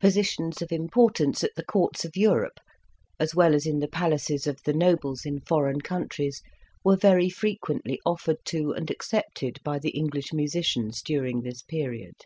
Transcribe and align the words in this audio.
Positions 0.00 0.62
of 0.62 0.72
importance 0.72 1.44
at 1.44 1.50
the 1.54 1.62
Courts 1.62 2.06
of 2.06 2.16
Europe, 2.16 2.60
as 3.18 3.34
well 3.34 3.54
as 3.54 3.66
in 3.66 3.78
the 3.80 3.88
palaces 3.88 4.46
of 4.46 4.58
the 4.64 4.72
nobles 4.72 5.26
in 5.26 5.38
foreign 5.42 5.82
countries 5.82 6.40
were 6.82 6.96
very 6.96 7.28
fre 7.28 7.48
quently 7.62 7.98
offered 8.06 8.42
to 8.46 8.72
and 8.72 8.90
accepted 8.90 9.58
by 9.62 9.78
the 9.78 9.90
English 9.90 10.32
musicians 10.32 11.02
during 11.02 11.42
this 11.42 11.60
period. 11.60 12.24